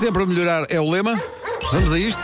Sempre 0.00 0.22
a 0.22 0.26
melhorar 0.26 0.66
é 0.70 0.80
o 0.80 0.90
lema. 0.90 1.22
Vamos 1.70 1.92
a 1.92 1.98
isto. 1.98 2.22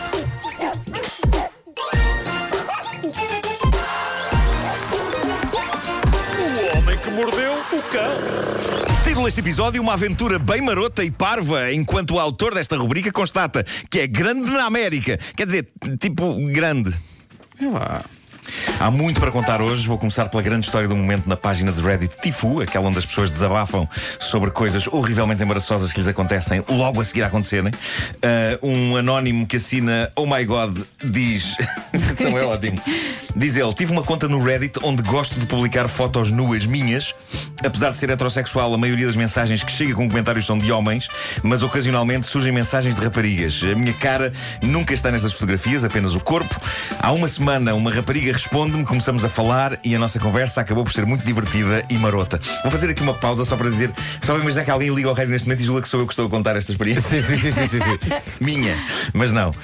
O 6.73 6.79
homem 6.79 6.97
que 6.97 7.11
mordeu 7.11 7.53
o 7.53 7.83
cão. 7.93 9.05
Título 9.05 9.27
deste 9.27 9.41
episódio: 9.41 9.83
Uma 9.83 9.93
aventura 9.93 10.39
bem 10.39 10.63
marota 10.63 11.05
e 11.05 11.11
parva, 11.11 11.71
enquanto 11.71 12.15
o 12.15 12.19
autor 12.19 12.55
desta 12.55 12.79
rubrica 12.79 13.13
constata 13.13 13.63
que 13.91 14.01
é 14.01 14.07
grande 14.07 14.51
na 14.53 14.65
América. 14.65 15.19
Quer 15.37 15.45
dizer, 15.45 15.69
tipo, 16.01 16.35
grande. 16.47 16.95
É 17.61 17.67
lá. 17.69 18.03
Há 18.79 18.91
muito 18.91 19.21
para 19.21 19.31
contar 19.31 19.61
hoje. 19.61 19.87
Vou 19.87 19.99
começar 19.99 20.29
pela 20.29 20.43
grande 20.43 20.67
história 20.67 20.89
do 20.89 20.97
momento 20.97 21.29
na 21.29 21.37
página 21.37 21.73
de 21.73 21.81
Reddit 21.83 22.15
Tifu, 22.21 22.61
aquela 22.61 22.89
onde 22.89 22.99
as 22.99 23.07
pessoas 23.07 23.31
desabafam 23.31 23.89
sobre 24.19 24.51
coisas 24.51 24.87
horrivelmente 24.87 25.43
embaraçosas 25.43 25.93
que 25.93 25.99
lhes 25.99 26.09
acontecem 26.09 26.63
logo 26.69 27.01
a 27.01 27.05
seguir 27.05 27.23
a 27.23 27.27
acontecerem. 27.27 27.73
Uh, 27.73 28.67
um 28.67 28.97
anónimo 28.97 29.47
que 29.47 29.57
assina 29.57 30.11
Oh 30.17 30.27
my 30.27 30.45
God 30.45 30.79
diz. 31.05 31.57
Não 32.21 32.37
é 32.37 32.45
ótimo. 32.45 32.81
Diz 33.35 33.57
ele: 33.57 33.73
Tive 33.75 33.93
uma 33.93 34.03
conta 34.03 34.29
no 34.29 34.43
Reddit 34.43 34.79
onde 34.83 35.03
gosto 35.03 35.39
de 35.39 35.47
publicar 35.47 35.89
fotos 35.89 36.31
nuas 36.31 36.67
minhas. 36.67 37.15
Apesar 37.65 37.91
de 37.91 37.99
ser 37.99 38.11
heterossexual, 38.11 38.73
a 38.75 38.79
maioria 38.79 39.07
das 39.07 39.17
mensagens 39.17 39.63
que 39.63 39.73
chega 39.73 39.95
com 39.95 40.09
comentários 40.09 40.45
são 40.47 40.59
de 40.59 40.71
homens, 40.71 41.09
mas 41.43 41.63
ocasionalmente 41.63 42.27
surgem 42.27 42.53
mensagens 42.53 42.95
de 42.95 43.03
raparigas. 43.03 43.61
A 43.63 43.75
minha 43.75 43.93
cara 43.95 44.33
nunca 44.63 44.95
está 44.95 45.11
nestas 45.11 45.33
fotografias, 45.33 45.85
apenas 45.85 46.15
o 46.15 46.21
corpo. 46.21 46.61
Há 46.99 47.13
uma 47.13 47.29
semana, 47.29 47.75
uma 47.75 47.91
rapariga 47.91 48.33
responde-me, 48.33 48.85
começamos 48.85 49.25
a 49.25 49.29
falar 49.29 49.79
e 49.85 49.95
a 49.95 49.99
nossa 49.99 50.19
conversa 50.19 50.61
acabou 50.61 50.85
por 50.85 50.93
ser 50.93 51.07
muito 51.07 51.25
divertida 51.25 51.83
e 51.91 51.97
marota. 51.99 52.41
Vou 52.63 52.71
fazer 52.71 52.91
aqui 52.91 53.03
uma 53.03 53.15
pausa 53.15 53.45
só 53.45 53.57
para 53.57 53.71
dizer, 53.71 53.91
só 54.23 54.35
para 54.35 54.43
imaginar 54.43 54.65
que 54.65 54.71
alguém 54.71 54.95
liga 54.95 55.09
ao 55.09 55.15
rádio 55.15 55.33
neste 55.33 55.47
momento 55.49 55.63
e 55.63 55.65
julga 55.65 55.83
que 55.83 55.89
sou 55.89 56.01
eu 56.01 56.07
que 56.07 56.13
estou 56.13 56.27
a 56.27 56.31
contar 56.31 56.57
esta 56.57 56.73
experiência. 56.73 57.03
Sim, 57.03 57.21
sim, 57.21 57.37
sim, 57.37 57.53
sim, 57.53 57.67
sim, 57.67 57.81
sim. 57.81 57.99
Minha, 58.41 58.77
mas 59.13 59.33
não. 59.33 59.55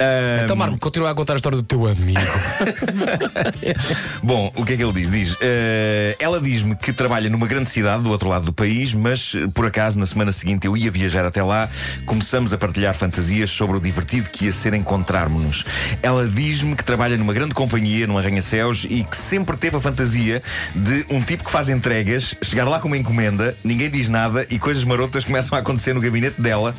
Ah, 0.00 0.42
Então, 0.44 0.56
Marco, 0.56 0.78
continua 0.78 1.10
a 1.10 1.14
contar 1.14 1.34
a 1.34 1.36
história 1.36 1.56
do 1.56 1.62
teu 1.64 1.86
amigo. 1.86 2.20
Bom, 4.22 4.52
o 4.56 4.64
que 4.64 4.74
é 4.74 4.76
que 4.76 4.82
ele 4.82 4.92
diz? 4.92 5.10
Diz: 5.10 5.36
eh, 5.40 6.16
ela 6.18 6.40
diz-me 6.40 6.74
que 6.76 6.92
trabalha 6.92 7.28
numa 7.28 7.41
grande 7.46 7.70
cidade 7.70 8.02
do 8.02 8.10
outro 8.10 8.28
lado 8.28 8.46
do 8.46 8.52
país, 8.52 8.94
mas 8.94 9.34
eh, 9.34 9.46
por 9.52 9.66
acaso 9.66 9.98
na 9.98 10.06
semana 10.06 10.32
seguinte 10.32 10.66
eu 10.66 10.76
ia 10.76 10.90
viajar 10.90 11.24
até 11.24 11.42
lá. 11.42 11.68
Começamos 12.06 12.52
a 12.52 12.58
partilhar 12.58 12.94
fantasias 12.94 13.50
sobre 13.50 13.76
o 13.76 13.80
divertido 13.80 14.30
que 14.30 14.46
ia 14.46 14.52
ser 14.52 14.74
encontrarmos-nos. 14.74 15.64
Ela 16.02 16.28
diz-me 16.28 16.74
que 16.74 16.84
trabalha 16.84 17.16
numa 17.16 17.32
grande 17.32 17.54
companhia, 17.54 18.06
num 18.06 18.18
arranha-céus, 18.18 18.86
e 18.88 19.04
que 19.04 19.16
sempre 19.16 19.56
teve 19.56 19.76
a 19.76 19.80
fantasia 19.80 20.42
de 20.74 21.06
um 21.10 21.20
tipo 21.20 21.44
que 21.44 21.50
faz 21.50 21.68
entregas, 21.68 22.34
chegar 22.42 22.68
lá 22.68 22.78
com 22.80 22.88
uma 22.88 22.96
encomenda, 22.96 23.56
ninguém 23.64 23.90
diz 23.90 24.08
nada 24.08 24.46
e 24.50 24.58
coisas 24.58 24.84
marotas 24.84 25.24
começam 25.24 25.56
a 25.56 25.60
acontecer 25.60 25.94
no 25.94 26.00
gabinete 26.00 26.40
dela 26.40 26.74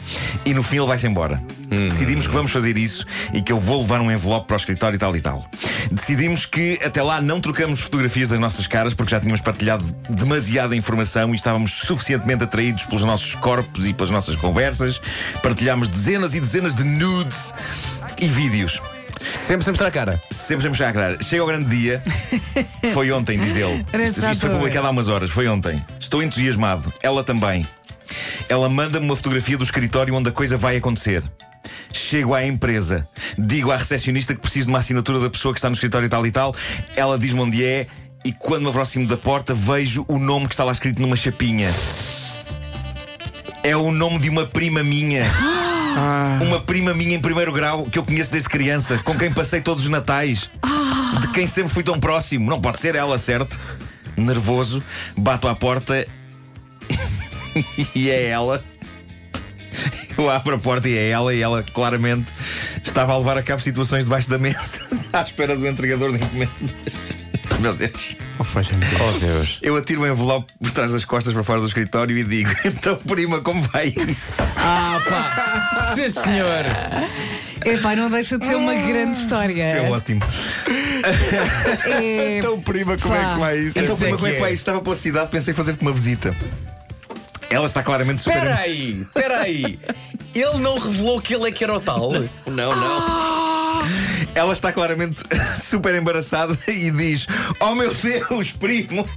e 0.45 0.53
no 0.53 0.63
fim 0.63 0.77
ele 0.77 0.87
vai-se 0.87 1.07
embora. 1.07 1.41
Decidimos 1.69 2.27
que 2.27 2.33
vamos 2.33 2.51
fazer 2.51 2.77
isso 2.77 3.05
e 3.33 3.41
que 3.41 3.51
eu 3.51 3.59
vou 3.59 3.81
levar 3.81 3.99
um 3.99 4.11
envelope 4.11 4.47
para 4.47 4.55
o 4.55 4.57
escritório 4.57 4.95
e 4.95 4.99
tal 4.99 5.15
e 5.15 5.21
tal. 5.21 5.49
Decidimos 5.91 6.45
que 6.45 6.79
até 6.83 7.01
lá 7.01 7.21
não 7.21 7.41
trocamos 7.41 7.79
fotografias 7.79 8.29
das 8.29 8.39
nossas 8.39 8.67
caras 8.67 8.93
porque 8.93 9.11
já 9.11 9.19
tínhamos 9.19 9.41
partilhado 9.41 9.83
demasiada 10.53 10.75
informação 10.75 11.31
e 11.31 11.35
estávamos 11.35 11.71
suficientemente 11.71 12.43
atraídos 12.43 12.85
pelos 12.85 13.03
nossos 13.03 13.33
corpos 13.33 13.87
e 13.87 13.93
pelas 13.93 14.11
nossas 14.11 14.35
conversas. 14.35 15.01
Partilhámos 15.41 15.87
dezenas 15.87 16.35
e 16.35 16.39
dezenas 16.39 16.75
de 16.75 16.83
nudes 16.83 17.53
e 18.19 18.27
vídeos. 18.27 18.79
Sempre 19.33 19.63
sem 19.63 19.71
mostrar 19.71 19.87
a 19.87 19.91
cara. 19.91 20.21
Sempre 20.29 20.63
sempre 20.63 20.77
já 20.77 20.89
a 20.89 20.93
cara. 20.93 21.17
Chega 21.21 21.41
ao 21.41 21.47
grande 21.47 21.69
dia. 21.75 22.03
Foi 22.93 23.11
ontem, 23.11 23.39
diz 23.39 23.55
ele. 23.55 23.83
Isto, 24.03 24.29
isto 24.29 24.41
foi 24.41 24.49
publicado 24.49 24.85
há 24.85 24.91
umas 24.91 25.07
horas. 25.09 25.31
Foi 25.31 25.47
ontem. 25.47 25.83
Estou 25.99 26.21
entusiasmado. 26.21 26.93
Ela 27.01 27.23
também. 27.23 27.65
Ela 28.47 28.69
manda-me 28.69 29.05
uma 29.05 29.15
fotografia 29.15 29.57
do 29.57 29.63
escritório 29.63 30.13
onde 30.13 30.29
a 30.29 30.31
coisa 30.31 30.57
vai 30.57 30.75
acontecer. 30.75 31.23
Chego 31.91 32.35
à 32.35 32.45
empresa, 32.45 33.07
digo 33.37 33.71
à 33.71 33.77
recepcionista 33.77 34.33
que 34.33 34.41
preciso 34.41 34.65
de 34.65 34.71
uma 34.71 34.79
assinatura 34.79 35.19
da 35.19 35.29
pessoa 35.29 35.53
que 35.53 35.59
está 35.59 35.69
no 35.69 35.75
escritório 35.75 36.07
e 36.07 36.09
tal 36.09 36.27
e 36.27 36.31
tal. 36.31 36.55
Ela 36.95 37.17
diz-me 37.17 37.39
onde 37.39 37.63
é 37.63 37.87
e 38.23 38.31
quando 38.31 38.63
me 38.63 38.69
aproximo 38.69 39.05
da 39.07 39.17
porta 39.17 39.53
vejo 39.53 40.05
o 40.07 40.17
nome 40.17 40.47
que 40.47 40.53
está 40.53 40.63
lá 40.63 40.71
escrito 40.71 41.01
numa 41.01 41.15
chapinha. 41.15 41.73
É 43.61 43.75
o 43.75 43.91
nome 43.91 44.19
de 44.19 44.29
uma 44.29 44.45
prima 44.45 44.83
minha. 44.83 45.25
Uma 46.41 46.59
prima 46.59 46.93
minha 46.93 47.15
em 47.15 47.19
primeiro 47.19 47.51
grau 47.51 47.85
que 47.85 47.99
eu 47.99 48.03
conheço 48.03 48.31
desde 48.31 48.49
criança, 48.49 48.97
com 48.99 49.17
quem 49.17 49.31
passei 49.31 49.61
todos 49.61 49.83
os 49.83 49.89
natais, 49.89 50.49
de 51.21 51.27
quem 51.29 51.45
sempre 51.45 51.73
fui 51.73 51.83
tão 51.83 51.99
próximo. 51.99 52.49
Não 52.49 52.59
pode 52.59 52.79
ser 52.79 52.95
ela, 52.95 53.17
certo? 53.17 53.59
Nervoso, 54.17 54.83
bato 55.17 55.47
à 55.47 55.55
porta 55.55 56.07
e 57.95 58.09
é 58.09 58.27
ela. 58.27 58.63
Eu 60.17 60.29
abro 60.29 60.55
a 60.55 60.59
porta 60.59 60.87
e 60.87 60.97
é 60.97 61.09
ela, 61.09 61.33
e 61.33 61.41
ela 61.41 61.63
claramente 61.63 62.31
estava 62.83 63.13
a 63.13 63.17
levar 63.17 63.37
a 63.37 63.43
cabo 63.43 63.61
situações 63.61 64.03
debaixo 64.03 64.29
da 64.29 64.37
mesa, 64.37 64.87
à 65.11 65.21
espera 65.21 65.57
do 65.57 65.67
entregador 65.67 66.11
de 66.11 66.23
encomendas. 66.23 67.22
Meu 67.63 67.73
Deus. 67.73 68.17
Oh, 68.39 69.19
Deus. 69.19 69.57
Eu 69.61 69.77
atiro 69.77 70.01
o 70.01 70.05
envelope 70.07 70.51
por 70.61 70.71
trás 70.71 70.91
das 70.91 71.05
costas 71.05 71.33
para 71.33 71.45
fora 71.45 71.61
do 71.61 71.65
escritório 71.65 72.17
e 72.17 72.21
digo: 72.25 72.51
Então, 72.65 72.97
prima, 72.97 73.39
como 73.39 73.61
vai 73.61 73.87
isso? 73.87 74.35
Ah, 74.57 75.01
pá. 75.07 75.93
Sim, 75.95 76.09
senhor. 76.09 76.65
Epá, 77.65 77.95
não 77.95 78.09
deixa 78.09 78.37
de 78.37 78.45
ser 78.45 78.55
uma 78.55 78.75
grande 78.75 79.17
história. 79.17 79.63
É 79.63 79.89
ótimo. 79.89 80.21
É, 81.85 82.39
Então, 82.39 82.59
prima, 82.59 82.97
como 82.97 83.15
é 83.15 83.33
que 83.33 83.39
vai 83.39 83.57
isso? 83.57 83.79
Então, 83.79 83.95
é 83.95 83.97
prima, 83.97 84.17
como 84.17 84.27
é 84.27 84.31
que 84.31 84.35
que 84.35 84.41
vai 84.41 84.51
é. 84.51 84.53
isso? 84.53 84.61
Estava 84.61 84.81
pela 84.81 84.95
cidade, 84.97 85.31
pensei 85.31 85.53
fazer-te 85.53 85.81
uma 85.81 85.93
visita. 85.93 86.35
Ela 87.49 87.65
está 87.65 87.81
claramente 87.81 88.23
super. 88.23 88.39
Espera 88.39 88.55
aí, 88.57 89.01
espera 89.03 89.39
aí. 89.39 89.79
Ele 90.35 90.57
não 90.57 90.77
revelou 90.77 91.21
que 91.21 91.33
ele 91.33 91.47
é 91.47 91.51
que 91.51 91.63
era 91.63 91.73
o 91.73 91.79
tal? 91.79 92.11
Não, 92.45 92.75
não. 92.75 93.83
Ela 94.35 94.53
está 94.53 94.71
claramente 94.71 95.21
super 95.61 95.93
embaraçada 95.93 96.57
e 96.67 96.89
diz: 96.91 97.27
Oh 97.59 97.75
meu 97.75 97.93
Deus, 97.93 98.51
primo! 98.51 99.07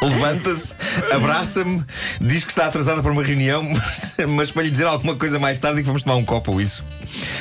Levanta-se, 0.00 0.74
abraça-me, 1.12 1.84
diz 2.20 2.44
que 2.44 2.50
está 2.50 2.66
atrasada 2.66 3.02
para 3.02 3.10
uma 3.10 3.22
reunião, 3.22 3.62
mas, 3.62 4.14
mas 4.28 4.50
para 4.50 4.62
lhe 4.62 4.70
dizer 4.70 4.86
alguma 4.86 5.16
coisa 5.16 5.38
mais 5.38 5.58
tarde 5.58 5.80
e 5.80 5.82
que 5.82 5.86
vamos 5.86 6.02
tomar 6.02 6.16
um 6.16 6.24
copo 6.24 6.52
ou 6.52 6.60
isso. 6.60 6.84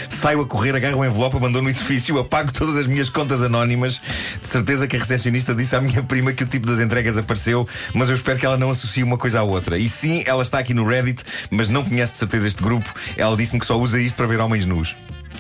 Saio 0.10 0.42
a 0.42 0.46
correr, 0.46 0.76
agarro 0.76 1.00
o 1.00 1.06
envelope, 1.06 1.38
abandono 1.38 1.68
o 1.68 1.70
edifício, 1.70 2.18
apago 2.20 2.52
todas 2.52 2.76
as 2.76 2.88
minhas 2.88 3.10
contas 3.10 3.42
anónimas. 3.42 4.02
De 4.42 4.48
certeza 4.48 4.88
que 4.88 4.96
a 4.96 5.00
recepcionista 5.00 5.54
disse 5.54 5.76
à 5.76 5.82
minha 5.82 6.02
prima 6.02 6.34
que 6.34 6.44
o 6.44 6.48
tipo 6.48 6.66
das 6.66 6.80
entregas 6.80 7.18
apareceu, 7.18 7.68
mas 7.94 8.10
eu 8.10 8.16
espero 8.16 8.40
que 8.40 8.46
ela 8.46 8.58
não 8.58 8.72
associe 8.72 9.04
uma 9.04 9.18
coisa 9.18 9.40
à 9.40 9.44
outra. 9.44 9.78
E 9.78 9.88
sim, 9.88 10.24
ela 10.26 10.42
está 10.42 10.60
aqui 10.60 10.74
no 10.74 10.86
Reddit, 10.86 11.24
mas 11.50 11.70
não 11.70 11.84
conhece 11.84 12.14
de 12.14 12.20
certeza 12.20 12.48
este 12.48 12.64
grupo. 12.64 12.92
Ela 13.16 13.36
disse-me 13.38 13.60
que 13.60 13.66
só 13.66 13.80
usa 13.80 14.00
isto 14.00 14.16
para 14.18 14.28
ver 14.28 14.40
homens 14.40 14.66
nus. 14.66 14.96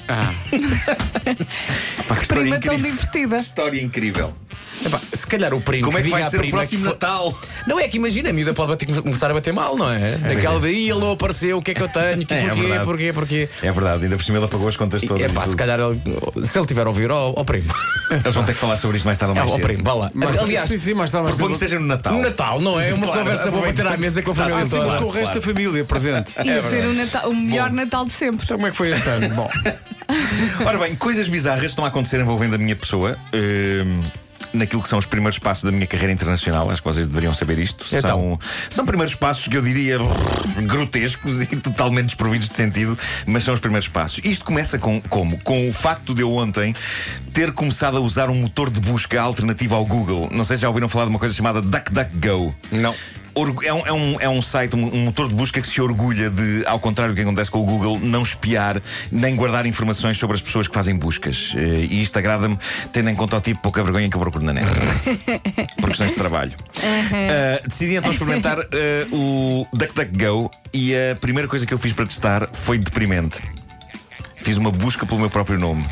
Pá, 2.07 2.15
que 2.15 2.21
história 2.23 2.41
prima 2.43 2.59
tão 2.59 2.73
incrível. 2.73 2.91
divertida. 2.91 3.35
Que 3.37 3.41
história 3.43 3.81
incrível. 3.81 4.33
Epá, 4.85 4.99
se 5.13 5.25
calhar 5.27 5.53
o 5.53 5.61
primo. 5.61 5.85
Como 5.85 5.97
é 5.97 6.01
que 6.01 6.07
diga 6.07 6.19
vai 6.19 6.29
ser 6.29 6.37
o 6.37 6.39
prima 6.41 6.57
próximo 6.57 6.81
que 6.83 6.87
Natal? 6.89 7.37
Não 7.67 7.79
é 7.79 7.87
que 7.87 7.95
imagina, 7.95 8.31
a 8.31 8.33
miúda 8.33 8.53
pode 8.53 8.69
bater- 8.69 9.01
começar 9.01 9.31
a 9.31 9.33
bater 9.33 9.53
mal, 9.53 9.77
não 9.77 9.89
é? 9.89 10.17
Naquela 10.17 10.59
daí 10.59 10.89
ele 10.89 10.99
não 10.99 11.11
apareceu, 11.11 11.57
o 11.57 11.61
que 11.61 11.71
é 11.71 11.73
que 11.73 11.81
eu 11.83 11.87
tenho? 11.87 12.25
Que, 12.25 12.33
É, 12.33 12.39
é 12.39 12.47
porquê, 12.47 12.61
verdade. 12.61 12.83
porquê, 12.83 13.13
porquê? 13.13 13.49
É 13.61 13.71
verdade, 13.71 14.03
ainda 14.03 14.17
por 14.17 14.23
cima 14.23 14.39
ele 14.39 14.45
apagou 14.45 14.67
as 14.67 14.75
contas 14.75 15.01
todas. 15.03 15.23
É 15.23 15.29
pá, 15.33 15.47
se 15.47 15.55
calhar 15.55 15.79
ele- 15.79 16.01
se 16.45 16.57
ele 16.59 16.65
tiver 16.65 16.85
a 16.85 16.89
ouvir, 16.89 17.09
ó 17.11 17.33
ó 17.37 17.43
primo. 17.45 17.73
Eles 18.11 18.35
vão 18.35 18.43
ter 18.43 18.53
que 18.53 18.59
falar 18.59 18.75
sobre 18.75 18.97
isto 18.97 19.05
mais 19.05 19.17
tarde 19.17 19.31
ou 19.31 19.37
É, 19.37 19.39
mais 19.39 19.51
ó 19.51 19.55
cedo. 19.55 19.63
primo, 19.65 19.83
vá 19.83 19.93
lá. 19.93 20.11
Mas- 20.13 20.37
Aliás, 20.37 20.69
sim, 20.69 20.77
sim, 20.77 20.93
mais 20.95 21.11
tarde, 21.11 21.25
mais 21.25 21.37
Proponho 21.37 21.53
que 21.53 21.59
cedo. 21.59 21.69
seja 21.69 21.79
no 21.79 21.87
Natal. 21.87 22.13
no 22.13 22.21
Natal, 22.21 22.59
não 22.59 22.81
é? 22.81 22.91
Uma 22.93 23.05
Claro, 23.07 23.19
conversa 23.21 23.51
boa 23.51 23.63
para 23.63 23.73
ter 23.73 23.87
à 23.87 23.95
mesa 23.97 24.21
com 24.21 24.31
a 24.31 24.35
família 24.35 24.57
Ah, 24.57 24.65
sim, 24.65 24.75
mas 24.75 24.83
toda. 24.85 24.97
com 24.97 25.05
o 25.05 25.09
resto 25.11 25.35
da 25.35 25.41
família 25.41 25.85
presente. 25.85 26.31
Ia 26.43 26.61
ser 26.61 27.25
o 27.27 27.33
melhor 27.35 27.71
Natal 27.71 28.05
de 28.05 28.11
sempre. 28.11 28.43
Então, 28.43 28.57
como 28.57 28.67
é 28.67 28.71
que 28.71 28.77
foi 28.77 28.89
este 28.89 29.07
ano? 29.07 29.29
Bom, 29.29 29.49
Ora 30.65 30.77
bem, 30.77 30.95
coisas 30.95 31.27
bizarras 31.27 31.71
estão 31.71 31.85
a 31.85 31.87
acontecer 31.87 32.19
envolvendo 32.19 32.55
a 32.55 32.57
minha 32.57 32.75
pessoa. 32.75 33.17
hum, 33.33 34.01
Naquilo 34.53 34.83
que 34.83 34.87
são 34.89 34.99
os 34.99 35.07
primeiros 35.07 35.39
passos 35.39 35.63
da 35.63 35.71
minha 35.71 35.87
carreira 35.87 36.13
internacional, 36.13 36.69
acho 36.69 36.79
que 36.79 36.87
vocês 36.87 37.07
deveriam 37.07 37.33
saber 37.33 37.57
isto. 37.57 37.83
Então. 37.87 38.37
São, 38.39 38.39
são 38.69 38.85
primeiros 38.85 39.15
passos 39.15 39.47
que 39.47 39.57
eu 39.57 39.63
diria 39.63 39.97
grotescos 40.67 41.41
e 41.41 41.55
totalmente 41.55 42.07
desprovidos 42.07 42.49
de 42.49 42.55
sentido, 42.55 42.95
mas 43.25 43.43
são 43.43 43.53
os 43.55 43.59
primeiros 43.59 43.87
passos. 43.87 44.21
Isto 44.23 44.45
começa 44.45 44.77
com 44.77 45.01
como? 45.01 45.41
Com 45.41 45.67
o 45.67 45.73
facto 45.73 46.13
de 46.13 46.21
eu 46.21 46.31
ontem 46.31 46.75
ter 47.31 47.51
começado 47.51 47.97
a 47.97 47.99
usar 47.99 48.29
um 48.29 48.35
motor 48.35 48.69
de 48.69 48.79
busca 48.79 49.19
alternativo 49.19 49.73
ao 49.73 49.85
Google. 49.85 50.29
Não 50.31 50.43
sei 50.43 50.55
se 50.55 50.61
já 50.61 50.67
ouviram 50.67 50.87
falar 50.87 51.05
de 51.05 51.09
uma 51.09 51.19
coisa 51.19 51.33
chamada 51.33 51.59
DuckDuckGo. 51.59 52.55
Não. 52.71 52.93
É 53.63 53.73
um, 53.73 53.87
é, 53.87 53.91
um, 53.93 54.21
é 54.21 54.29
um 54.29 54.41
site, 54.41 54.75
um, 54.75 54.93
um 54.93 55.05
motor 55.05 55.27
de 55.27 55.33
busca 55.33 55.59
que 55.59 55.67
se 55.67 55.81
orgulha 55.81 56.29
de, 56.29 56.63
ao 56.67 56.79
contrário 56.79 57.13
do 57.13 57.15
que 57.15 57.21
acontece 57.23 57.49
com 57.49 57.61
o 57.61 57.65
Google, 57.65 57.99
não 57.99 58.21
espiar 58.21 58.81
nem 59.11 59.35
guardar 59.35 59.65
informações 59.65 60.17
sobre 60.17 60.35
as 60.35 60.41
pessoas 60.41 60.67
que 60.67 60.73
fazem 60.73 60.95
buscas. 60.95 61.53
Eh, 61.55 61.87
E 61.89 62.01
isto 62.01 62.17
agrada-me, 62.17 62.57
tendo 62.91 63.09
em 63.09 63.15
conta 63.15 63.37
o 63.37 63.41
tipo 63.41 63.57
de 63.57 63.63
pouca 63.63 63.81
vergonha 63.83 64.09
que 64.09 64.15
eu 64.15 64.19
procuro 64.21 64.43
na 64.43 64.53
net. 64.53 64.67
Por 65.81 65.89
questões 65.89 66.11
de 66.11 66.17
trabalho. 66.17 66.53
Eh, 66.81 67.61
decidi 67.67 67.95
então 67.95 68.11
experimentar 68.11 68.59
eh, 68.71 69.07
o 69.11 69.67
DuckDuckGo 69.73 70.51
e 70.73 70.93
a 70.95 71.15
primeira 71.15 71.47
coisa 71.47 71.65
que 71.65 71.73
eu 71.73 71.77
fiz 71.77 71.91
para 71.93 72.05
testar 72.05 72.49
foi 72.53 72.77
deprimente. 72.77 73.41
Fiz 74.37 74.57
uma 74.57 74.69
busca 74.71 75.05
pelo 75.05 75.19
meu 75.19 75.29
próprio 75.29 75.57
nome. 75.57 75.85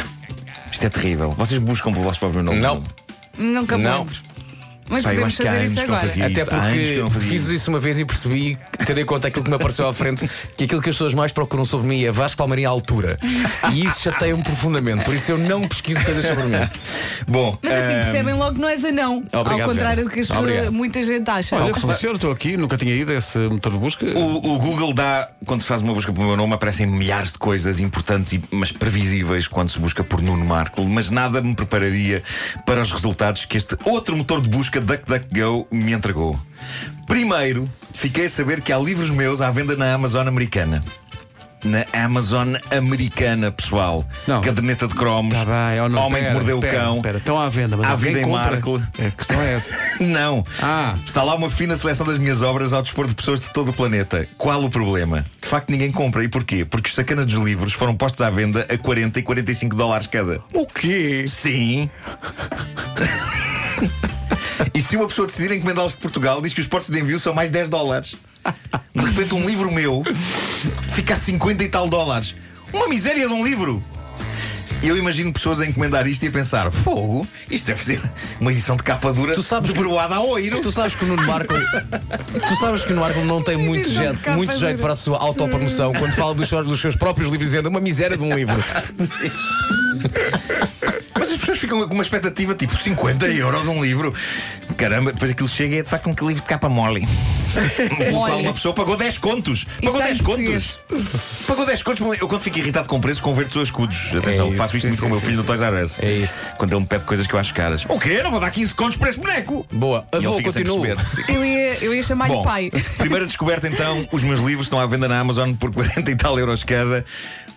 Isto 0.71 0.85
é 0.85 0.89
terrível. 0.89 1.31
Vocês 1.31 1.59
buscam 1.59 1.91
pelo 1.91 2.03
vosso 2.03 2.19
próprio 2.19 2.43
nome? 2.43 2.59
Não. 2.59 2.83
Nunca 3.37 3.77
Não. 3.77 4.05
Mas 4.91 5.03
eu 5.05 5.09
podemos 5.11 5.35
fazer 5.35 5.65
isso 5.65 5.79
agora. 5.81 6.01
fazia 6.01 6.25
Até 6.27 6.45
porque 6.45 7.03
fiz 7.21 7.47
isso 7.47 7.69
uma 7.71 7.79
vez 7.79 7.99
e 7.99 8.05
percebi, 8.05 8.57
tendo 8.85 8.99
em 8.99 9.05
conta 9.05 9.27
aquilo 9.29 9.43
que 9.43 9.49
me 9.49 9.55
apareceu 9.55 9.87
à 9.87 9.93
frente, 9.93 10.29
que 10.57 10.65
aquilo 10.65 10.81
que 10.81 10.89
as 10.89 10.95
pessoas 10.95 11.13
mais 11.13 11.31
procuram 11.31 11.63
sobre 11.65 11.87
mim 11.87 12.03
é 12.03 12.11
Vasco 12.11 12.37
Palmeirinho 12.37 12.67
à 12.69 12.71
altura. 12.71 13.17
E 13.73 13.85
isso 13.85 14.01
chateia-me 14.01 14.43
profundamente. 14.43 15.05
Por 15.05 15.13
isso 15.15 15.31
eu 15.31 15.37
não 15.37 15.67
pesquiso 15.67 16.03
coisas 16.03 16.25
sobre 16.25 16.43
mim. 16.45 16.67
Bom, 17.27 17.57
Mas 17.63 17.71
assim 17.73 17.93
ah, 17.93 18.03
percebem 18.03 18.33
logo 18.35 18.55
que 18.55 18.61
não 18.61 18.67
és 18.69 18.83
anão. 18.83 19.17
Obrigado, 19.31 19.61
ao 19.61 19.67
contrário 19.69 19.95
Vera. 19.97 20.09
do 20.09 20.13
que 20.13 20.19
as 20.19 20.27
pessoas- 20.27 20.69
muita 20.69 21.03
gente 21.03 21.29
acha. 21.29 21.55
Olha, 21.55 21.73
que 21.73 21.79
funciona, 21.79 22.15
estou 22.15 22.31
aqui, 22.31 22.57
nunca 22.57 22.77
tinha 22.77 22.93
ido 22.93 23.11
a 23.11 23.15
esse 23.15 23.37
motor 23.37 23.71
de 23.71 23.77
busca. 23.77 24.05
O, 24.05 24.55
o 24.55 24.59
Google 24.59 24.93
dá, 24.93 25.29
quando 25.45 25.61
se 25.61 25.67
faz 25.67 25.81
uma 25.81 25.93
busca 25.93 26.11
pelo 26.11 26.27
meu 26.27 26.35
nome, 26.35 26.53
aparecem 26.53 26.85
milhares 26.85 27.31
de 27.31 27.37
coisas 27.39 27.79
importantes, 27.79 28.33
e- 28.33 28.41
mas 28.51 28.71
previsíveis 28.71 29.47
quando 29.47 29.69
se 29.69 29.79
busca 29.79 30.03
por 30.03 30.21
Nuno 30.21 30.43
Marco. 30.43 30.83
Mas 30.83 31.09
nada 31.09 31.41
me 31.41 31.55
prepararia 31.55 32.21
para 32.65 32.81
os 32.81 32.91
resultados 32.91 33.45
que 33.45 33.55
este 33.57 33.77
outro 33.85 34.17
motor 34.17 34.41
de 34.41 34.49
busca, 34.49 34.80
DuckDuckGo, 34.81 35.67
me 35.71 35.93
entregou. 35.93 36.39
Primeiro, 37.07 37.69
fiquei 37.93 38.25
a 38.25 38.29
saber 38.29 38.61
que 38.61 38.71
há 38.71 38.77
livros 38.77 39.09
meus 39.09 39.41
à 39.41 39.51
venda 39.51 39.75
na 39.75 39.93
Amazon 39.93 40.27
americana. 40.27 40.83
Na 41.63 41.85
Amazon 41.93 42.55
americana, 42.75 43.51
pessoal. 43.51 44.03
Não. 44.27 44.41
Caderneta 44.41 44.87
de 44.87 44.95
cromos. 44.95 45.37
Tá 45.37 45.45
bem, 45.45 45.79
ou 45.79 45.89
não, 45.89 46.01
Homem 46.01 46.23
pera, 46.23 46.27
que 46.27 46.33
mordeu 46.33 46.59
pera, 46.59 46.77
o 46.77 46.81
cão. 46.81 47.01
Pera, 47.01 47.17
estão 47.19 47.39
à 47.39 47.49
venda, 47.49 47.77
mas 47.77 47.85
alguém 47.85 48.13
vida 48.13 48.19
em 48.21 48.23
compra. 48.23 48.51
Marco. 48.51 48.81
A 48.97 49.11
questão 49.11 49.39
é 49.39 49.53
essa. 49.53 49.77
Não. 50.03 50.43
Ah. 50.59 50.95
Está 51.05 51.21
lá 51.21 51.35
uma 51.35 51.51
fina 51.51 51.77
seleção 51.77 52.05
das 52.05 52.17
minhas 52.17 52.41
obras 52.41 52.73
ao 52.73 52.81
dispor 52.81 53.07
de 53.07 53.13
pessoas 53.13 53.41
de 53.41 53.49
todo 53.51 53.69
o 53.69 53.73
planeta. 53.73 54.27
Qual 54.37 54.63
o 54.63 54.69
problema? 54.71 55.23
De 55.39 55.47
facto, 55.47 55.69
ninguém 55.69 55.91
compra. 55.91 56.23
E 56.23 56.27
porquê? 56.27 56.65
Porque 56.65 56.89
os 56.89 56.95
sacanas 56.95 57.27
dos 57.27 57.35
livros 57.43 57.73
foram 57.73 57.95
postos 57.95 58.21
à 58.21 58.29
venda 58.31 58.65
a 58.67 58.77
40 58.77 59.19
e 59.19 59.23
45 59.23 59.75
dólares 59.75 60.07
cada. 60.07 60.39
O 60.51 60.65
quê? 60.65 61.25
Sim. 61.27 61.89
e 64.73 64.81
se 64.81 64.95
uma 64.95 65.07
pessoa 65.07 65.27
decidir 65.27 65.51
encomendá-los 65.53 65.93
de 65.93 65.97
Portugal, 65.99 66.41
diz 66.41 66.53
que 66.53 66.61
os 66.61 66.67
portos 66.67 66.89
de 66.89 66.99
envio 66.99 67.19
são 67.19 67.33
mais 67.33 67.49
10 67.49 67.69
dólares. 67.69 68.15
De 68.95 69.05
repente, 69.05 69.33
um 69.33 69.45
livro 69.45 69.71
meu 69.71 70.03
fica 70.93 71.13
a 71.13 71.17
50 71.17 71.63
e 71.63 71.67
tal 71.69 71.87
dólares. 71.89 72.35
Uma 72.73 72.87
miséria 72.87 73.27
de 73.27 73.33
um 73.33 73.43
livro. 73.45 73.83
Eu 74.83 74.97
imagino 74.97 75.31
pessoas 75.31 75.61
a 75.61 75.65
encomendar 75.67 76.07
isto 76.07 76.23
e 76.23 76.29
a 76.29 76.31
pensar: 76.31 76.71
fogo, 76.71 77.27
isto 77.51 77.67
deve 77.67 77.83
ser 77.83 78.01
uma 78.39 78.51
edição 78.51 78.75
de 78.75 78.81
capa 78.81 79.13
dura 79.13 79.35
Tu 79.35 79.43
sabes 79.43 79.71
broada 79.71 80.15
a 80.15 80.21
oiro. 80.21 80.59
Tu 80.59 80.71
sabes 80.71 80.95
que 80.95 81.05
o 81.05 81.07
Nuno 81.07 81.21
Marco. 81.27 81.53
Tu 82.47 82.55
sabes 82.59 82.83
que 82.83 82.91
o 82.91 82.95
Nuno 82.95 83.07
Marco 83.07 83.23
não 83.23 83.43
tem 83.43 83.57
muito 83.57 83.87
jeito, 83.89 84.31
muito 84.31 84.57
jeito 84.57 84.81
para 84.81 84.93
a 84.93 84.95
sua 84.95 85.19
autopromoção 85.19 85.93
quando 85.93 86.13
fala 86.13 86.33
dos, 86.33 86.49
seus- 86.49 86.65
dos 86.67 86.81
seus 86.81 86.95
próprios 86.95 87.29
livros, 87.29 87.49
dizendo 87.49 87.69
uma 87.69 87.79
miséria 87.79 88.17
de 88.17 88.23
um 88.23 88.33
livro. 88.33 88.55
Mas 91.21 91.29
as 91.29 91.37
pessoas 91.37 91.59
ficam 91.59 91.87
com 91.87 91.93
uma 91.93 92.01
expectativa 92.01 92.55
tipo 92.55 92.75
50 92.75 93.27
euros 93.27 93.67
um 93.67 93.79
livro. 93.79 94.11
Caramba, 94.75 95.13
depois 95.13 95.29
aquilo 95.29 95.47
chega 95.47 95.75
e 95.75 95.77
é 95.77 95.83
de 95.83 95.87
facto 95.87 96.09
um 96.09 96.27
livro 96.27 96.41
de 96.41 96.49
capa 96.49 96.67
mole. 96.67 97.07
Qual 98.11 98.39
uma 98.39 98.53
pessoa 98.53 98.73
pagou 98.73 98.97
10 98.97 99.17
contos. 99.17 99.65
Pagou 99.81 99.99
está 99.99 100.09
em 100.09 100.13
10 100.13 100.21
contos. 100.21 100.79
Pagou 101.47 101.65
10 101.65 101.83
contos. 101.83 102.19
Eu, 102.19 102.27
quando 102.27 102.41
fico 102.41 102.59
irritado 102.59 102.87
com 102.87 102.97
o 102.97 103.01
preço, 103.01 103.21
converto 103.21 103.59
a 103.59 103.63
escudos. 103.63 104.13
Atenção, 104.15 104.47
É 104.47 104.49
isso, 104.49 104.57
faço 104.57 104.77
isto 104.77 104.85
sim, 104.85 104.87
muito 104.89 104.99
com 104.99 105.05
o 105.05 105.09
sim, 105.09 105.11
meu 105.11 105.19
sim, 105.19 105.25
filho 105.25 105.37
no 105.37 105.41
sim. 105.43 105.47
Toys 105.47 105.61
R 105.61 105.83
Us. 105.83 106.03
É 106.03 106.11
isso. 106.11 106.43
Quando 106.57 106.73
ele 106.73 106.81
me 106.81 106.87
pede 106.87 107.05
coisas 107.05 107.27
que 107.27 107.33
eu 107.33 107.39
acho 107.39 107.53
caras. 107.53 107.85
O 107.87 107.99
quê? 107.99 108.21
Não 108.23 108.31
vou 108.31 108.39
dar 108.39 108.51
15 108.51 108.73
contos 108.73 108.97
para 108.97 109.09
esse 109.09 109.19
boneco. 109.19 109.65
Boa, 109.71 110.05
E 110.13 110.17
ele 110.17 110.27
avô, 110.27 110.41
continuo. 110.41 110.81
perceber. 110.81 111.31
Eu 111.33 111.45
ia, 111.45 111.77
eu 111.83 111.93
ia 111.93 112.03
chamar-lhe 112.03 112.41
pai. 112.43 112.71
primeira 112.97 113.25
descoberta 113.25 113.67
então, 113.67 114.07
os 114.11 114.23
meus 114.23 114.39
livros 114.39 114.65
estão 114.67 114.79
à 114.79 114.85
venda 114.85 115.07
na 115.07 115.19
Amazon 115.19 115.53
por 115.53 115.73
40 115.73 116.09
e 116.09 116.15
tal 116.15 116.37
euros 116.39 116.63
cada. 116.63 117.03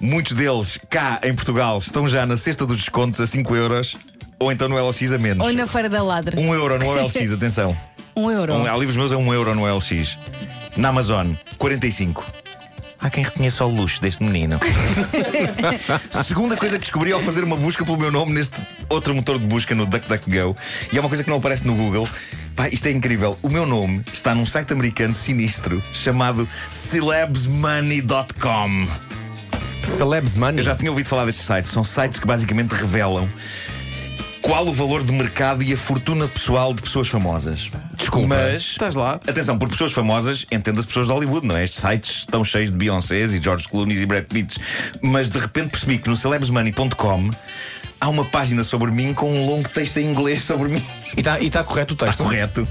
Muitos 0.01 0.35
deles, 0.35 0.79
cá 0.91 1.21
em 1.25 1.35
Portugal, 1.35 1.79
estão 1.79 2.07
já 2.07 2.27
na 2.27 2.37
cesta 2.37 2.67
dos 2.67 2.79
descontos 2.79 3.21
a 3.21 3.27
5 3.27 3.55
euros 3.55 3.97
ou 4.39 4.53
então 4.53 4.69
no 4.69 4.77
LX 4.89 5.13
a 5.13 5.19
menos. 5.19 5.47
Ou 5.47 5.53
na 5.53 5.67
Feira 5.67 5.89
da 5.89 6.03
Ladra. 6.03 6.39
1 6.39 6.55
euro 6.55 6.79
no 6.79 6.93
LX, 7.05 7.33
atenção. 7.33 7.77
Um 8.17 8.31
euro. 8.31 8.55
Um, 8.55 8.67
há 8.67 8.77
livros 8.77 8.97
meus 8.97 9.13
a 9.13 9.17
1 9.17 9.35
euro 9.35 9.55
no 9.55 9.65
LX. 9.65 10.19
Na 10.77 10.89
Amazon, 10.89 11.33
45. 11.59 12.25
Há 13.01 13.11
quem 13.11 13.23
reconheça 13.23 13.65
o 13.65 13.69
luxo 13.69 14.01
deste 14.01 14.23
menino. 14.23 14.59
Segunda 16.25 16.57
coisa 16.57 16.79
que 16.79 16.85
descobri 16.85 17.13
ao 17.13 17.21
fazer 17.21 17.45
uma 17.45 17.57
busca 17.57 17.85
pelo 17.85 17.99
meu 17.99 18.11
nome 18.11 18.33
neste 18.33 18.57
outro 18.89 19.15
motor 19.15 19.39
de 19.39 19.47
busca 19.47 19.75
no 19.75 19.85
DuckDuckGo, 19.85 20.57
e 20.91 20.97
é 20.97 21.01
uma 21.01 21.11
coisa 21.11 21.23
que 21.23 21.29
não 21.29 21.37
aparece 21.37 21.67
no 21.67 21.75
Google. 21.75 22.09
Pá, 22.57 22.69
isto 22.69 22.87
é 22.87 22.93
incrível. 22.93 23.39
O 23.43 23.51
meu 23.51 23.67
nome 23.67 24.03
está 24.11 24.35
num 24.35 24.47
site 24.47 24.73
americano 24.73 25.13
sinistro 25.13 25.83
chamado 25.93 26.49
celebsmoney.com. 26.71 28.89
Celebs 29.85 30.35
Money. 30.35 30.61
Eu 30.61 30.65
já 30.65 30.75
tinha 30.75 30.91
ouvido 30.91 31.07
falar 31.07 31.27
destes 31.27 31.45
sites. 31.45 31.71
São 31.71 31.85
sites 31.85 32.19
que 32.19 32.27
basicamente 32.27 32.73
revelam 32.73 33.29
qual 34.45 34.67
o 34.69 34.75
valor 34.75 35.03
de 35.03 35.11
mercado 35.11 35.63
e 35.63 35.73
a 35.73 35.77
fortuna 35.77 36.29
pessoal 36.29 36.75
de 36.75 36.83
pessoas 36.83 37.09
famosas. 37.09 37.71
Desculpa. 37.97 38.29
Mas. 38.29 38.63
Estás 38.63 38.95
lá? 38.95 39.15
Atenção, 39.27 39.59
por 39.59 39.71
pessoas 39.71 39.91
famosas, 39.91 40.45
entenda-se 40.53 40.87
pessoas 40.87 41.07
de 41.07 41.13
Hollywood, 41.15 41.47
não 41.47 41.57
é? 41.57 41.65
Estes 41.65 41.81
sites 41.81 42.11
estão 42.19 42.45
cheios 42.45 42.71
de 42.71 42.77
Beyoncés 42.77 43.33
e 43.33 43.43
George 43.43 43.67
Clooney 43.67 43.97
e 43.97 44.05
Brad 44.05 44.25
Pitts. 44.27 44.59
Mas 45.01 45.31
de 45.31 45.39
repente 45.39 45.71
percebi 45.71 45.97
que 45.97 46.11
no 46.11 46.17
celebsmoney.com 46.17 47.31
há 47.99 48.09
uma 48.11 48.25
página 48.27 48.63
sobre 48.63 48.91
mim 48.91 49.15
com 49.15 49.33
um 49.33 49.47
longo 49.47 49.67
texto 49.67 49.97
em 49.97 50.05
inglês 50.11 50.43
sobre 50.43 50.69
mim. 50.69 50.83
E 51.17 51.21
está 51.21 51.39
tá 51.51 51.65
correto 51.65 51.95
o 51.95 51.97
Está 51.97 52.07
texto. 52.09 52.23
correto. 52.23 52.69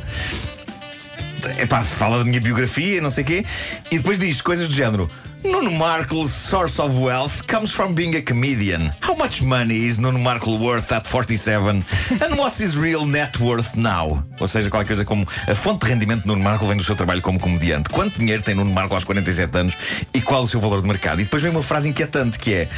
Epá, 1.58 1.82
fala 1.82 2.20
da 2.20 2.26
minha 2.26 2.40
biografia, 2.40 3.02
não 3.02 3.12
sei 3.12 3.24
o 3.24 3.28
quê, 3.28 3.46
e 3.92 3.98
depois 3.98 4.18
diz 4.18 4.42
coisas 4.42 4.68
do 4.68 4.74
género. 4.74 5.10
Nuno 5.44 5.72
Markle's 5.72 6.32
source 6.32 6.80
of 6.80 6.98
wealth 6.98 7.46
comes 7.48 7.70
from 7.70 7.94
being 7.94 8.16
a 8.16 8.22
comedian. 8.22 8.94
How 9.02 9.14
much 9.14 9.42
money 9.42 9.88
is 9.88 10.00
Nuno 10.00 10.18
Markle 10.18 10.58
worth 10.58 10.90
at 10.94 11.06
47? 11.06 11.84
And 12.22 12.38
what's 12.38 12.58
his 12.58 12.78
real 12.78 13.06
net 13.06 13.38
worth 13.42 13.76
now? 13.76 14.24
Ou 14.40 14.48
seja, 14.48 14.70
qualquer 14.70 14.88
coisa 14.88 15.04
como 15.04 15.28
a 15.46 15.54
fonte 15.54 15.86
de 15.86 15.92
rendimento 15.92 16.22
de 16.22 16.28
Nuno 16.28 16.42
Markle 16.42 16.70
vem 16.70 16.78
do 16.78 16.84
seu 16.84 16.96
trabalho 16.96 17.22
como 17.22 17.42
comediante. 17.42 17.90
Quanto 17.90 18.18
dinheiro 18.18 18.42
tem 18.42 18.56
Nuno 18.56 18.72
Markle 18.72 18.96
aos 18.96 19.04
47 19.04 19.58
anos 19.58 19.78
e 20.14 20.22
qual 20.22 20.44
o 20.44 20.48
seu 20.48 20.62
valor 20.62 20.82
de 20.82 20.88
mercado? 20.88 21.20
E 21.20 21.26
depois 21.26 21.44
vem 21.44 21.52
uma 21.52 21.64
frase 21.64 21.90
inquietante 21.90 22.40
que 22.40 22.54
é 22.54 22.70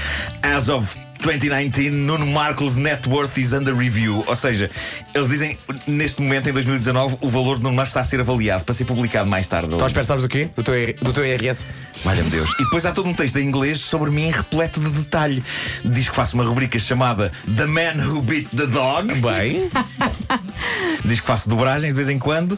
As 0.41 0.67
of 0.67 1.04
2019, 1.23 1.89
Nuno 1.89 2.25
Markle's 2.27 2.77
net 2.77 3.07
worth 3.09 3.37
is 3.37 3.53
under 3.53 3.75
review. 3.75 4.23
Ou 4.27 4.35
seja, 4.35 4.69
eles 5.13 5.27
dizem, 5.27 5.57
neste 5.87 6.21
momento, 6.21 6.49
em 6.49 6.53
2019, 6.53 7.17
o 7.21 7.29
valor 7.29 7.57
de 7.57 7.63
Nuno 7.63 7.75
Markle 7.75 7.89
está 7.89 8.01
a 8.01 8.03
ser 8.03 8.19
avaliado 8.19 8.63
para 8.63 8.73
ser 8.73 8.85
publicado 8.85 9.29
mais 9.29 9.47
tarde. 9.47 9.73
Estás 9.73 9.97
a 9.97 10.03
sabes 10.03 10.23
do 10.23 10.29
quê? 10.29 10.49
Do 10.55 10.63
teu, 10.63 10.73
do 11.01 11.13
teu 11.13 11.25
IRS? 11.25 11.65
Valha-me 12.03 12.29
Deus. 12.29 12.51
E 12.59 12.63
depois 12.63 12.85
há 12.85 12.91
todo 12.91 13.09
um 13.09 13.13
texto 13.13 13.37
em 13.37 13.47
inglês 13.47 13.79
sobre 13.79 14.11
mim 14.11 14.29
repleto 14.29 14.79
de 14.79 14.89
detalhe. 14.89 15.43
Diz 15.83 16.09
que 16.09 16.15
faço 16.15 16.35
uma 16.35 16.43
rubrica 16.43 16.77
chamada 16.77 17.31
The 17.55 17.65
Man 17.65 18.05
Who 18.05 18.21
Beat 18.21 18.49
the 18.55 18.67
Dog. 18.67 19.13
Bem. 19.15 19.69
Diz 21.03 21.19
que 21.19 21.27
faço 21.27 21.47
dobragens 21.47 21.93
de 21.93 21.95
vez 21.95 22.09
em 22.09 22.17
quando. 22.17 22.57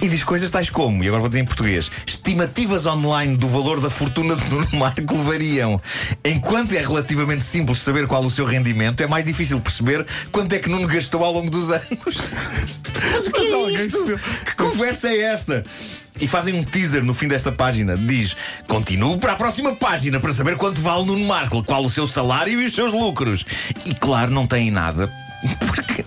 E 0.00 0.08
diz 0.08 0.22
coisas 0.22 0.50
tais 0.50 0.70
como, 0.70 1.02
e 1.02 1.08
agora 1.08 1.20
vou 1.20 1.28
dizer 1.28 1.40
em 1.40 1.44
português: 1.44 1.90
estimativas 2.06 2.86
online 2.86 3.36
do 3.36 3.48
valor 3.48 3.80
da 3.80 3.90
fortuna 3.90 4.36
de 4.36 4.48
Nuno 4.48 4.68
Marco 4.74 5.16
variam. 5.24 5.80
Enquanto 6.24 6.72
é 6.72 6.80
relativamente 6.80 7.44
simples 7.44 7.80
saber 7.80 7.97
qual 8.06 8.24
o 8.24 8.30
seu 8.30 8.44
rendimento, 8.44 9.02
é 9.02 9.06
mais 9.06 9.24
difícil 9.24 9.60
perceber 9.60 10.06
quanto 10.30 10.52
é 10.52 10.58
que 10.58 10.68
Nuno 10.68 10.86
gastou 10.86 11.24
ao 11.24 11.32
longo 11.32 11.50
dos 11.50 11.70
anos. 11.72 12.32
Mas 13.12 13.28
que 13.28 14.12
é? 14.12 14.18
Que 14.44 14.56
conversa 14.56 15.08
é 15.08 15.20
esta? 15.20 15.64
E 16.20 16.26
fazem 16.26 16.54
um 16.54 16.64
teaser 16.64 17.04
no 17.04 17.14
fim 17.14 17.28
desta 17.28 17.52
página. 17.52 17.96
Diz: 17.96 18.36
Continuo 18.66 19.18
para 19.18 19.32
a 19.32 19.36
próxima 19.36 19.74
página 19.74 20.18
para 20.18 20.32
saber 20.32 20.56
quanto 20.56 20.80
vale 20.80 21.04
Nuno 21.06 21.24
Marco, 21.26 21.62
qual 21.62 21.84
o 21.84 21.90
seu 21.90 22.06
salário 22.06 22.60
e 22.60 22.64
os 22.64 22.74
seus 22.74 22.92
lucros. 22.92 23.44
E 23.84 23.94
claro, 23.94 24.32
não 24.32 24.46
têm 24.46 24.70
nada. 24.70 25.12
Porque 25.66 26.04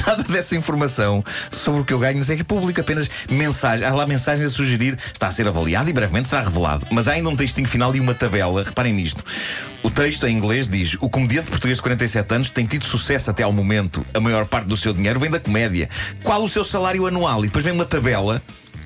nada 0.06 0.22
dessa 0.24 0.56
informação 0.56 1.24
sobre 1.50 1.80
o 1.80 1.84
que 1.84 1.92
eu 1.92 1.98
ganho 1.98 2.24
que 2.24 2.32
é 2.32 2.44
público, 2.44 2.80
apenas 2.80 3.08
mensagens. 3.30 3.88
Há 3.88 3.94
lá 3.94 4.06
mensagens 4.06 4.46
a 4.46 4.50
sugerir, 4.50 4.98
está 5.12 5.28
a 5.28 5.30
ser 5.30 5.46
avaliado 5.46 5.88
e 5.90 5.92
brevemente 5.92 6.28
será 6.28 6.42
revelado. 6.42 6.86
Mas 6.90 7.08
há 7.08 7.12
ainda 7.12 7.28
um 7.28 7.36
textinho 7.36 7.68
final 7.68 7.94
e 7.94 8.00
uma 8.00 8.14
tabela. 8.14 8.64
Reparem 8.64 8.92
nisto. 8.92 9.24
O 9.82 9.90
texto 9.90 10.26
em 10.26 10.36
inglês 10.36 10.68
diz: 10.68 10.96
O 11.00 11.08
comediante 11.08 11.50
português 11.50 11.78
de 11.78 11.82
47 11.82 12.34
anos 12.34 12.50
tem 12.50 12.66
tido 12.66 12.84
sucesso 12.84 13.30
até 13.30 13.42
ao 13.42 13.52
momento. 13.52 14.04
A 14.14 14.20
maior 14.20 14.46
parte 14.46 14.66
do 14.66 14.76
seu 14.76 14.92
dinheiro 14.92 15.20
vem 15.20 15.30
da 15.30 15.40
comédia. 15.40 15.88
Qual 16.22 16.42
o 16.42 16.48
seu 16.48 16.64
salário 16.64 17.06
anual? 17.06 17.40
E 17.40 17.48
depois 17.48 17.64
vem 17.64 17.74
uma 17.74 17.84
tabela 17.84 18.42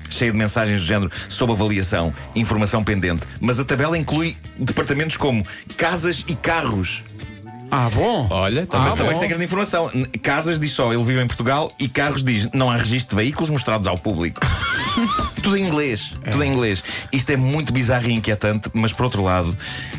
cheia 0.09 0.31
de 0.31 0.37
mensagens 0.37 0.81
do 0.81 0.87
género 0.87 1.11
sob 1.29 1.53
avaliação, 1.53 2.13
informação 2.35 2.83
pendente. 2.83 3.27
Mas 3.39 3.59
a 3.59 3.65
tabela 3.65 3.97
inclui 3.97 4.35
departamentos 4.57 5.17
como 5.17 5.45
casas 5.77 6.25
e 6.27 6.35
carros. 6.35 7.03
Ah, 7.71 7.89
bom. 7.93 8.27
Olha, 8.31 8.61
estás 8.61 8.83
Mas 8.83 8.93
a 8.93 8.97
também 8.97 9.13
ver? 9.13 9.19
sem 9.19 9.29
grande 9.29 9.45
informação. 9.45 9.91
N- 9.93 10.07
Casas 10.23 10.59
diz 10.59 10.71
só, 10.71 10.91
ele 10.91 11.03
vive 11.03 11.21
em 11.21 11.27
Portugal 11.27 11.71
e 11.79 11.87
carros 11.87 12.23
diz, 12.23 12.47
não 12.53 12.69
há 12.69 12.75
registro 12.77 13.15
de 13.15 13.23
veículos 13.23 13.49
mostrados 13.49 13.87
ao 13.87 13.97
público. 13.97 14.39
tudo 15.43 15.55
em 15.55 15.65
inglês, 15.67 16.13
tudo 16.31 16.43
em 16.43 16.51
inglês. 16.51 16.83
Isto 17.11 17.31
é 17.31 17.37
muito 17.37 17.71
bizarro 17.71 18.07
e 18.09 18.13
inquietante, 18.13 18.69
mas 18.73 18.91
por 18.91 19.03
outro 19.03 19.23
lado, 19.23 19.55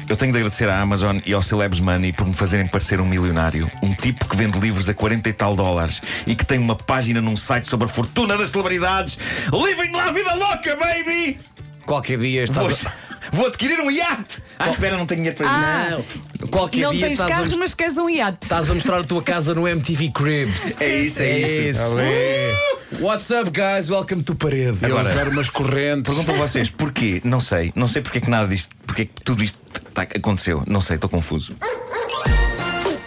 eu 0.09 0.17
tenho 0.17 0.33
de 0.33 0.39
agradecer 0.39 0.69
à 0.69 0.81
Amazon 0.81 1.19
e 1.25 1.33
ao 1.33 1.43
Celebs 1.43 1.79
Money 1.81 2.13
por 2.13 2.27
me 2.27 2.35
fazerem 2.35 2.67
parecer 2.67 3.01
um 3.01 3.07
milionário. 3.07 3.71
Um 3.83 3.95
tipo 3.95 4.27
que 4.27 4.37
vende 4.37 4.59
livros 4.59 4.89
a 4.89 4.95
40 4.95 5.29
e 5.29 5.33
tal 5.33 5.55
dólares 5.55 6.01
e 6.27 6.35
que 6.35 6.45
tem 6.45 6.59
uma 6.59 6.75
página 6.75 7.21
num 7.21 7.37
site 7.37 7.69
sobre 7.69 7.87
a 7.87 7.89
fortuna 7.89 8.37
das 8.37 8.51
celebridades. 8.51 9.17
Living 9.53 9.93
la 9.93 10.11
vida 10.11 10.35
louca, 10.35 10.77
baby! 10.77 11.39
Qualquer 11.87 12.19
dia 12.19 12.45
estás 12.45 12.67
Pois. 12.67 12.87
a, 12.87 12.93
Vou 13.33 13.47
adquirir 13.47 13.81
um 13.81 13.91
iate! 13.91 14.43
Ah, 14.59 14.71
espera, 14.71 14.97
não 14.97 15.07
tenho 15.07 15.21
dinheiro 15.21 15.37
para 15.37 15.47
isso. 15.47 16.05
Não. 16.41 16.49
Qualquer 16.49 16.81
Não 16.83 16.93
dia 16.93 17.03
tens 17.03 17.13
estás 17.13 17.31
a, 17.31 17.35
carros, 17.35 17.55
mas 17.57 17.75
queres 17.75 17.97
um 17.99 18.09
iate. 18.11 18.39
estás 18.43 18.69
a 18.71 18.75
mostrar 18.75 18.99
a 19.01 19.05
tua 19.05 19.23
casa 19.23 19.55
no 19.55 19.67
MTV 19.69 20.11
Cribs. 20.11 20.75
É 20.81 20.97
isso, 20.97 21.23
é 21.23 21.39
isso. 21.39 21.81
Ali. 21.83 23.01
What's 23.01 23.31
up, 23.31 23.51
guys? 23.51 23.89
Welcome 23.89 24.23
to 24.25 24.35
Parede. 24.35 24.85
Agora- 24.85 25.09
deram 25.15 25.31
umas 25.31 25.49
correntes. 25.49 26.13
Perguntam 26.13 26.35
vocês 26.37 26.69
porquê? 26.71 27.21
Não 27.25 27.39
sei. 27.41 27.73
Não 27.77 27.87
sei 27.87 28.03
porque 28.03 28.19
é 28.19 28.21
que 28.21 28.31
nada 28.31 28.49
disto, 28.49 28.75
porque 28.87 29.03
é 29.03 29.05
que 29.05 29.13
tudo 29.25 29.43
isto 29.45 29.59
tá- 29.95 30.03
aconteceu. 30.03 30.63
Não 30.67 30.81
sei, 30.81 30.97
estou 30.97 31.09
confuso. 31.09 31.55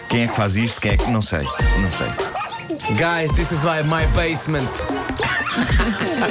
Quem 0.08 0.22
é 0.24 0.26
que 0.26 0.34
faz 0.34 0.56
isto? 0.56 0.80
Quem 0.80 0.92
é 0.92 0.96
que. 0.96 1.10
Não 1.10 1.20
sei. 1.22 1.42
Não 1.42 1.90
sei. 1.90 2.06
Guys, 2.96 3.30
this 3.36 3.50
is 3.52 3.62
my, 3.62 3.82
my 3.84 4.06
basement. 4.14 4.68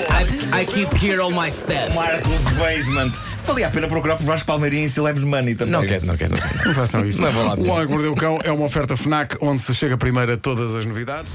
I, 0.10 0.62
I 0.62 0.66
keep 0.66 0.92
here 0.94 1.22
all 1.22 1.32
my 1.32 1.50
stuff. 1.52 1.94
Marcos 1.94 2.42
Basement. 2.58 3.12
Valia 3.46 3.68
a 3.68 3.72
pena 3.72 3.88
procurar 3.88 4.16
por 4.16 4.26
Vasco 4.26 4.48
Palmeirinho 4.48 4.86
e 4.86 4.90
Celebs 4.90 5.24
Money 5.24 5.56
também. 5.56 5.74
Não 5.74 5.86
quero, 5.86 6.06
não 6.06 6.16
quero, 6.16 6.34
não 6.34 6.42
quero. 6.42 6.68
Não 6.68 6.74
façam 6.74 7.06
isso. 7.06 7.22
Não 7.22 7.32
vou 7.32 7.44
lá 7.46 7.56
o 7.56 7.68
Homem 7.68 7.88
que 7.88 7.92
Mordeu 7.92 8.14
o 8.14 8.16
Cão 8.16 8.40
é 8.44 8.52
uma 8.52 8.66
oferta 8.66 8.96
FNAC 8.96 9.36
onde 9.42 9.62
se 9.62 9.76
chega 9.76 9.98
primeiro 9.98 10.34
a 10.34 10.38
todas 10.38 10.76
as 10.76 10.86
novidades. 10.86 11.34